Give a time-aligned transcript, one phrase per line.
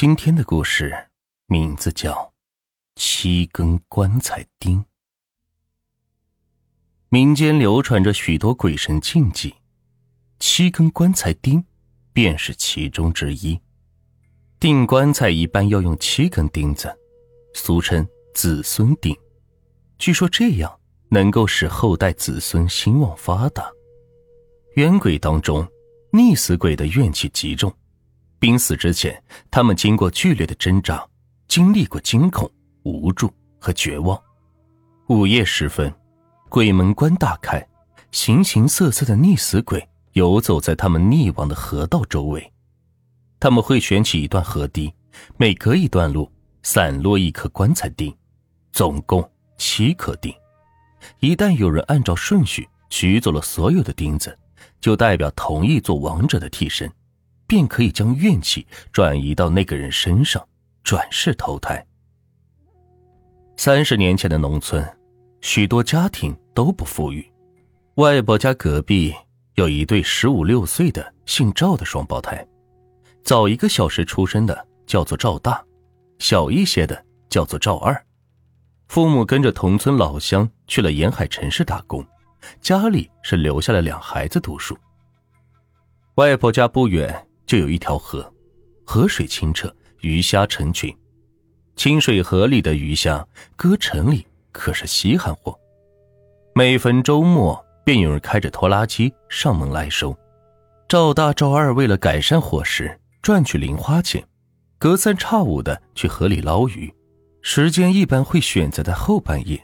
[0.00, 1.10] 今天的故事
[1.44, 2.14] 名字叫
[2.96, 4.78] 《七根棺材钉》。
[7.10, 9.54] 民间流传着许多鬼神禁忌，
[10.38, 11.62] 七根棺材钉
[12.14, 13.60] 便是其中之一。
[14.58, 16.98] 钉棺材一般要用七根钉子，
[17.52, 19.14] 俗称子孙钉。
[19.98, 20.80] 据说这样
[21.10, 23.70] 能够使后代子孙兴旺发达。
[24.76, 25.68] 冤鬼当中，
[26.12, 27.70] 溺死鬼的怨气极重。
[28.40, 31.06] 濒死之前，他们经过剧烈的挣扎，
[31.46, 32.50] 经历过惊恐、
[32.84, 34.18] 无助和绝望。
[35.08, 35.92] 午夜时分，
[36.48, 37.64] 鬼门关大开，
[38.12, 42.50] 形形色色的溺死鬼游走在他们溺亡的河道周围。
[43.38, 44.90] 他们会选取一段河堤，
[45.36, 46.30] 每隔一段路
[46.62, 48.16] 散落一颗棺材钉，
[48.72, 50.34] 总共七颗钉。
[51.18, 54.34] 一旦有人按照顺序取走了所有的钉子，
[54.80, 56.90] 就代表同意做亡者的替身。
[57.50, 60.40] 便可以将怨气转移到那个人身上，
[60.84, 61.84] 转世投胎。
[63.56, 64.88] 三十年前的农村，
[65.40, 67.28] 许多家庭都不富裕。
[67.96, 69.12] 外婆家隔壁
[69.56, 72.46] 有一对十五六岁的姓赵的双胞胎，
[73.24, 75.60] 早一个小时出生的叫做赵大，
[76.20, 78.00] 小一些的叫做赵二。
[78.86, 82.06] 父母跟着同村老乡去了沿海城市打工，
[82.60, 84.78] 家里是留下了两孩子读书。
[86.14, 87.26] 外婆家不远。
[87.50, 88.32] 就有一条河，
[88.86, 90.96] 河水清澈，鱼虾成群。
[91.74, 95.58] 清水河里的鱼虾，搁城里可是稀罕货。
[96.54, 100.16] 每逢周末，便有人开着拖拉机上门来收。
[100.88, 104.24] 赵大、赵二为了改善伙食，赚取零花钱，
[104.78, 106.88] 隔三差五的去河里捞鱼。
[107.42, 109.60] 时间一般会选择在后半夜，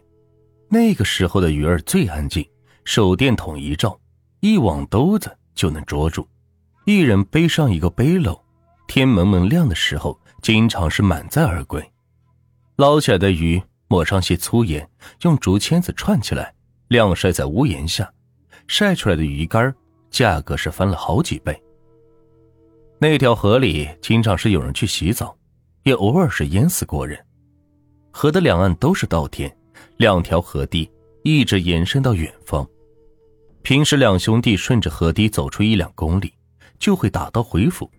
[0.68, 2.44] 那个时候的鱼儿最安静，
[2.84, 3.96] 手电筒一照，
[4.40, 6.26] 一网兜子就能捉住。
[6.86, 8.40] 一人背上一个背篓，
[8.86, 11.84] 天蒙蒙亮的时候，经常是满载而归。
[12.76, 14.88] 捞起来的鱼抹上些粗盐，
[15.22, 16.54] 用竹签子串起来，
[16.86, 18.08] 晾晒在屋檐下。
[18.68, 19.74] 晒出来的鱼干
[20.10, 21.60] 价格是翻了好几倍。
[23.00, 25.36] 那条河里经常是有人去洗澡，
[25.82, 27.18] 也偶尔是淹死过人。
[28.12, 29.52] 河的两岸都是稻田，
[29.96, 30.88] 两条河堤
[31.24, 32.64] 一直延伸到远方。
[33.62, 36.32] 平时两兄弟顺着河堤走出一两公里。
[36.78, 37.90] 就会打道回府，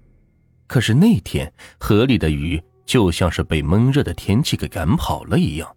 [0.67, 5.75] 可是那天河里的鱼就像是被闷热的天气给赶跑了一样，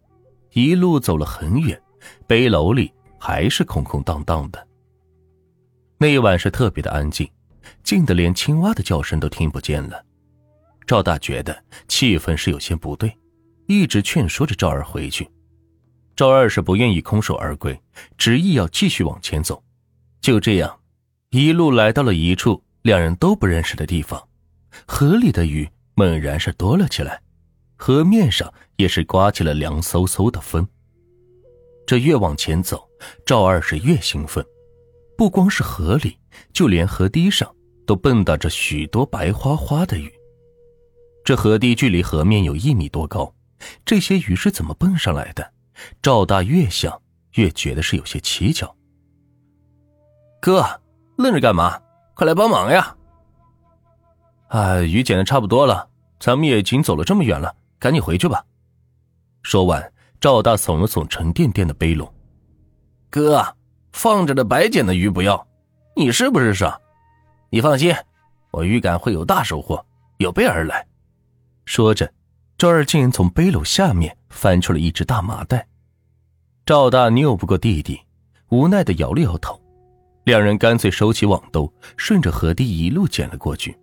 [0.53, 1.81] 一路走了很远，
[2.27, 4.67] 背篓里还是空空荡荡的。
[5.99, 7.29] 那一晚是特别的安静，
[7.83, 10.05] 静得连青蛙的叫声都听不见了。
[10.87, 13.15] 赵大觉得气氛是有些不对，
[13.67, 15.29] 一直劝说着赵二回去。
[16.17, 17.81] 赵二是不愿意空手而归，
[18.19, 19.63] 执意要继续往前走。
[20.21, 20.81] 就这样，
[21.31, 22.63] 一路来到了一处。
[22.83, 24.29] 两人都不认识的地方，
[24.87, 27.21] 河里的鱼猛然是多了起来，
[27.77, 30.67] 河面上也是刮起了凉飕飕的风。
[31.87, 32.89] 这越往前走，
[33.27, 34.45] 赵二是越兴奋，
[35.17, 36.17] 不光是河里，
[36.53, 37.55] 就连河堤上
[37.87, 40.11] 都蹦跶着许多白花花的鱼。
[41.25, 43.35] 这河堤距离河面有一米多高，
[43.85, 45.53] 这些鱼是怎么蹦上来的？
[46.01, 47.01] 赵大越想
[47.35, 48.75] 越觉得是有些蹊跷。
[50.41, 50.65] 哥，
[51.19, 51.79] 愣着干嘛？
[52.21, 52.95] 快来帮忙呀！
[54.49, 55.89] 啊，鱼捡的差不多了，
[56.19, 58.45] 咱们也已经走了这么远了，赶紧回去吧。
[59.43, 62.07] 说完，赵大耸了耸沉甸甸的背篓。
[63.09, 63.43] 哥，
[63.93, 65.47] 放着的白捡的鱼不要，
[65.97, 66.79] 你是不是傻？
[67.49, 67.95] 你放心，
[68.51, 69.83] 我预感会有大收获，
[70.19, 70.87] 有备而来。
[71.65, 72.13] 说着，
[72.59, 75.67] 赵二竟然从背篓下面翻出了一只大麻袋。
[76.67, 77.99] 赵大拗不过弟弟，
[78.51, 79.59] 无奈的摇了摇头。
[80.25, 83.77] 两人干脆收起网兜，顺着河堤一路捡了过去。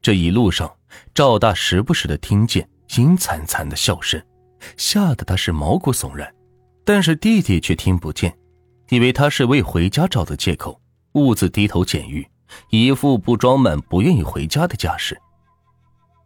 [0.00, 0.70] 这一路上，
[1.14, 4.20] 赵大时不时的听见阴惨惨的笑声，
[4.76, 6.32] 吓得他是毛骨悚然。
[6.84, 8.36] 但是弟弟却听不见，
[8.88, 10.80] 以为他是为回家找的借口，
[11.12, 12.26] 兀自低头捡鱼，
[12.70, 15.16] 一副不装满不愿意回家的架势。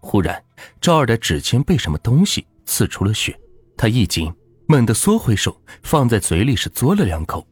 [0.00, 0.42] 忽然，
[0.81, 3.39] 赵二的指尖被什么东西刺出了血，
[3.77, 4.33] 他一惊，
[4.66, 7.47] 猛地缩回手，放在嘴里是嘬了两口。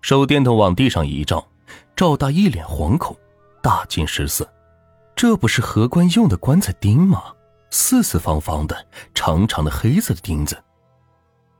[0.00, 1.46] 手电筒往地上一照，
[1.96, 3.16] 赵大一脸惶恐，
[3.62, 4.48] 大惊失色。
[5.14, 7.24] 这不是荷官用的棺材钉吗？
[7.70, 10.56] 四四方方的、长长的黑色的钉子。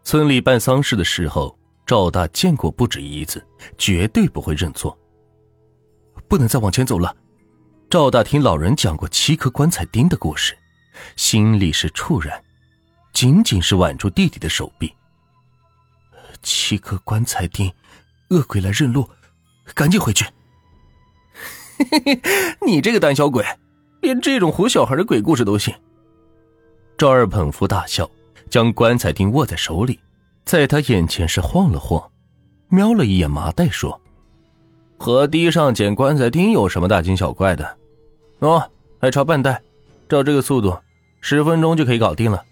[0.05, 3.45] 村里办丧事的时候，赵大见过不止一次，
[3.77, 4.97] 绝对不会认错。
[6.29, 7.15] 不能再往前走了。
[7.91, 10.57] 赵大听老人讲过七颗棺材钉的故事，
[11.17, 12.43] 心里是怵然，
[13.13, 14.95] 紧紧是挽住弟弟的手臂。
[16.43, 17.71] 七颗棺材钉。
[18.31, 19.09] 恶鬼来认路，
[19.75, 20.27] 赶紧回去！
[22.67, 23.45] 你这个胆小鬼，
[24.01, 25.73] 连这种唬小孩的鬼故事都信。
[26.97, 28.11] 赵二捧腹大笑，
[28.51, 29.99] 将棺材钉握在手里，
[30.45, 32.03] 在他眼前是晃了晃，
[32.69, 33.99] 瞄了一眼麻袋，说
[34.99, 37.79] ：“河堤上捡棺材钉有什么大惊小怪的？
[38.41, 38.71] 哦，
[39.01, 39.63] 还差半袋，
[40.09, 40.77] 照这个速度，
[41.21, 42.43] 十分钟就可以搞定了。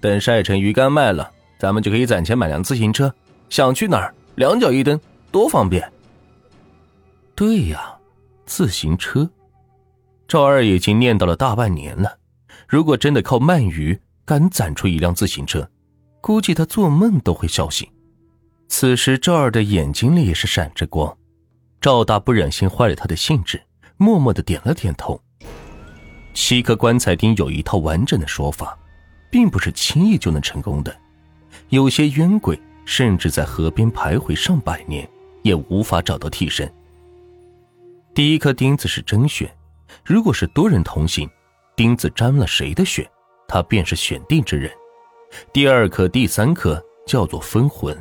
[0.00, 1.28] 等晒成鱼干卖了，
[1.58, 3.12] 咱们就可以攒钱买辆自行车，
[3.48, 5.90] 想去哪儿两脚一蹬，多方便。”
[7.34, 7.96] 对呀，
[8.46, 9.30] 自行车。
[10.26, 12.18] 赵二已经念叨了大半年了。
[12.66, 15.70] 如果真的靠鳗鱼敢攒出一辆自行车，
[16.20, 17.88] 估计他做梦都会笑醒。
[18.68, 21.16] 此时赵二的眼睛里也是闪着光。
[21.80, 23.62] 赵大不忍心坏了他的兴致，
[23.96, 25.18] 默默的点了点头。
[26.34, 28.76] 七颗棺材钉有一套完整的说法，
[29.30, 30.94] 并不是轻易就能成功的。
[31.70, 35.08] 有些冤鬼甚至在河边徘徊上百年，
[35.42, 36.72] 也无法找到替身。
[38.14, 39.48] 第一颗钉子是真选，
[40.04, 41.28] 如果是多人同行。
[41.76, 43.08] 钉子沾了谁的血，
[43.46, 44.68] 他便是选定之人。
[45.52, 47.96] 第二颗、第三颗叫做分魂，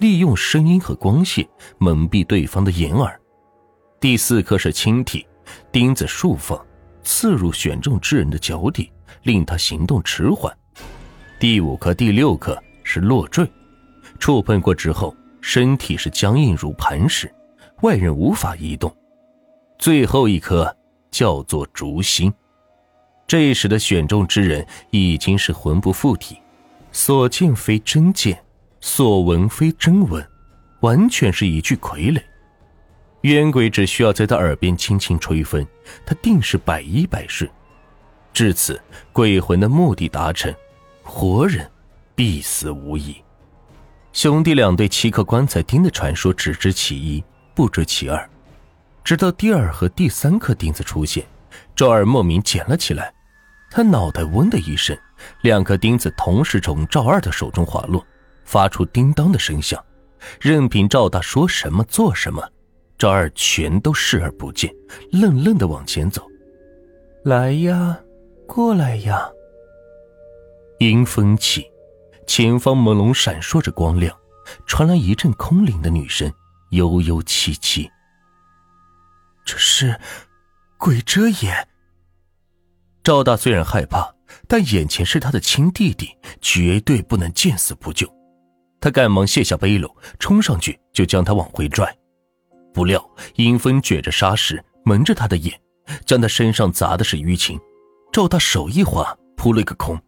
[0.00, 1.48] 利用声音和光线
[1.78, 3.20] 蒙蔽对方的眼耳。
[4.00, 5.24] 第四颗是轻体，
[5.70, 6.60] 钉子竖放，
[7.04, 8.90] 刺入选中之人的脚底，
[9.22, 10.52] 令他行动迟缓。
[11.38, 13.48] 第五颗、第六颗是落坠，
[14.18, 15.14] 触碰过之后，
[15.46, 17.30] 身体是僵硬如磐石，
[17.82, 18.90] 外人无法移动。
[19.78, 20.74] 最后一颗
[21.10, 22.32] 叫做烛心。
[23.26, 26.38] 这时的选中之人已经是魂不附体，
[26.92, 28.42] 所见非真见，
[28.80, 30.26] 所闻非真闻，
[30.80, 32.22] 完全是一具傀儡。
[33.20, 35.64] 冤鬼只需要在他耳边轻轻吹风，
[36.06, 37.48] 他定是百依百顺。
[38.32, 38.80] 至此，
[39.12, 40.52] 鬼魂的目的达成，
[41.02, 41.70] 活人
[42.14, 43.14] 必死无疑。
[44.14, 47.22] 兄弟俩对七颗棺材钉的传说只知其一，
[47.52, 48.30] 不知其二，
[49.02, 51.26] 直到第二和第三颗钉子出现。
[51.74, 53.12] 赵二莫名捡了起来，
[53.72, 54.96] 他脑袋嗡的一声，
[55.42, 58.06] 两颗钉子同时从赵二的手中滑落，
[58.44, 59.84] 发出叮当的声响。
[60.40, 62.40] 任凭赵大说什么做什么，
[62.96, 64.72] 赵二全都视而不见，
[65.10, 66.22] 愣愣的往前走。
[67.24, 67.98] 来呀，
[68.46, 69.28] 过来呀！
[70.78, 71.66] 阴风起，
[72.26, 74.16] 前方朦胧闪烁着光亮，
[74.66, 76.32] 传来一阵空灵的女声，
[76.70, 77.88] 悠悠凄凄。
[79.44, 79.98] 这是。
[80.76, 81.66] 鬼遮眼。
[83.02, 84.14] 赵大虽然害怕，
[84.46, 88.06] 但眼前是他的亲弟弟，绝对不能见死不救。
[88.80, 91.96] 他赶忙卸下背篓，冲上去就将他往回拽。
[92.74, 93.02] 不料
[93.36, 95.58] 阴风卷着沙石蒙着他的眼，
[96.04, 97.58] 将他身上砸的是淤青。
[98.12, 99.98] 赵大手一滑，扑了一个空，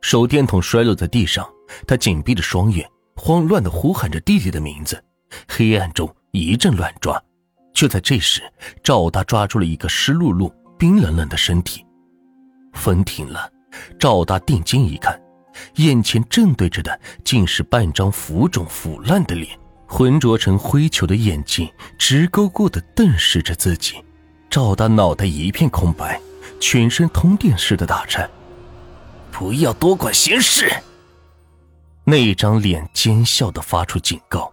[0.00, 1.44] 手电筒摔落在地上。
[1.86, 5.02] 他紧闭着双眼，慌乱的呼喊着弟弟的名字。
[5.48, 7.22] 黑暗中一阵乱抓。
[7.72, 8.42] 就在这时，
[8.82, 11.86] 赵大抓住了一个湿漉漉、冰冷冷的身体。
[12.72, 13.50] 风停了，
[13.98, 15.20] 赵大定睛一看，
[15.76, 19.56] 眼前正对着的竟是半张浮肿腐烂的脸，
[19.86, 23.96] 浑浊成灰球的眼睛直勾勾地瞪视着自己。
[24.50, 26.20] 赵大脑袋一片空白，
[26.58, 28.28] 全身通电似的打颤。
[29.30, 30.68] 不要多管闲事！
[32.10, 34.52] 那张脸奸笑的发出警告。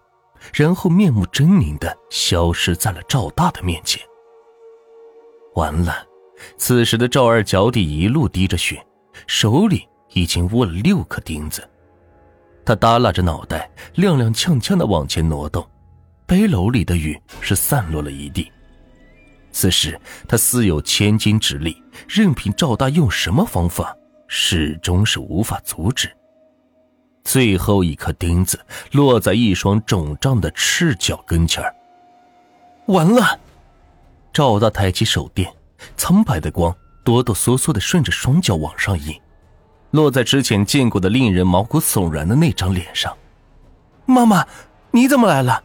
[0.53, 4.01] 然后面目狰狞的消失在了赵大的面前。
[5.55, 6.05] 完了，
[6.55, 8.81] 此时的赵二脚底一路滴着血，
[9.25, 11.67] 手里已经握了六颗钉子。
[12.63, 15.67] 他耷拉着脑袋，踉踉跄跄的往前挪动，
[16.25, 18.49] 背篓里的雨是散落了一地。
[19.51, 21.75] 此时他似有千斤之力，
[22.07, 23.93] 任凭赵大用什么方法，
[24.27, 26.09] 始终是无法阻止。
[27.27, 28.57] 最后一颗钉子
[28.93, 31.75] 落在一双肿胀的赤脚跟前儿。
[32.85, 33.37] 完了！
[34.31, 35.53] 赵大抬起手电，
[35.97, 39.13] 苍白的光哆哆嗦嗦的顺着双脚往上引，
[39.91, 43.13] 落在之前见过的令人毛骨悚然的那张脸上。
[44.05, 44.47] 妈妈，
[44.91, 45.61] 你怎么来了？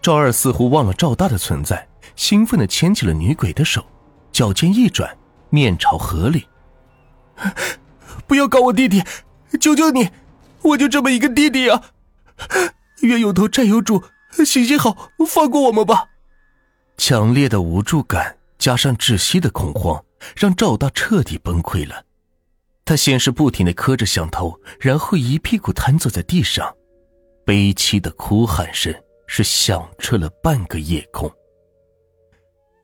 [0.00, 3.84] 赵二似乎忘了赵大的存在，兴奋的牵起了女鬼的手，
[4.30, 5.18] 脚尖一转，
[5.48, 6.46] 面朝河里。
[8.28, 9.02] 不要搞我弟弟！
[9.60, 10.08] 求求你，
[10.62, 11.82] 我就这么一个弟弟啊！
[13.00, 14.02] 冤有头债有主，
[14.44, 16.08] 行行好，放过我们吧！
[16.96, 20.04] 强烈的无助感加上窒息的恐慌，
[20.36, 22.04] 让赵大彻底崩溃了。
[22.84, 26.70] 他先是不停的磕着响头，然后一屁股瘫坐在地上，
[27.46, 28.94] 悲凄的哭喊声
[29.26, 31.30] 是响彻了半个夜空。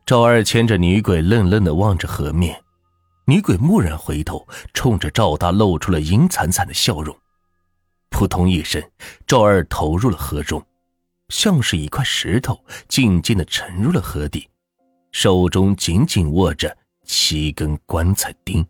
[0.06, 2.58] 赵二牵着女鬼，愣愣的望着河面。
[3.26, 7.14] 女鬼蓦然回头，冲着赵大露出了阴惨惨的笑容。
[8.10, 8.82] 扑通一声，
[9.26, 10.64] 赵二投入了河中，
[11.28, 12.58] 像是一块石头，
[12.88, 14.48] 静静的沉入了河底，
[15.12, 18.66] 手中紧紧握着七根棺材钉。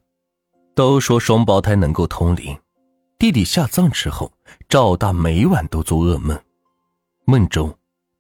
[0.75, 2.59] 都说双胞胎能够通灵，
[3.19, 4.31] 弟弟下葬之后，
[4.69, 6.38] 赵大每晚都做噩梦，
[7.25, 7.75] 梦中，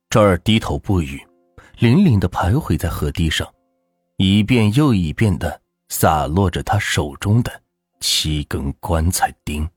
[0.08, 1.20] 赵二低头不语，
[1.78, 3.46] 零零的徘徊在河堤上，
[4.16, 7.62] 一遍又一遍的洒落着他手中的
[8.00, 9.68] 七根棺材钉。